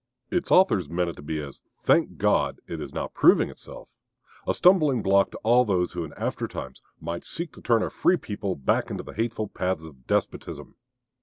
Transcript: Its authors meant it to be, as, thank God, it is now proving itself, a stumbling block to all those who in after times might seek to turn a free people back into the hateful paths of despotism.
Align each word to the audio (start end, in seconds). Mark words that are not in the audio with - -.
Its 0.31 0.49
authors 0.49 0.89
meant 0.89 1.11
it 1.11 1.15
to 1.15 1.21
be, 1.21 1.39
as, 1.39 1.61
thank 1.83 2.17
God, 2.17 2.59
it 2.65 2.81
is 2.81 2.91
now 2.91 3.09
proving 3.09 3.51
itself, 3.51 3.91
a 4.47 4.53
stumbling 4.55 5.03
block 5.03 5.29
to 5.29 5.37
all 5.43 5.63
those 5.63 5.91
who 5.91 6.03
in 6.03 6.11
after 6.13 6.47
times 6.47 6.81
might 6.99 7.23
seek 7.23 7.53
to 7.53 7.61
turn 7.61 7.83
a 7.83 7.89
free 7.91 8.17
people 8.17 8.55
back 8.55 8.89
into 8.89 9.03
the 9.03 9.13
hateful 9.13 9.47
paths 9.47 9.85
of 9.85 10.07
despotism. 10.07 10.73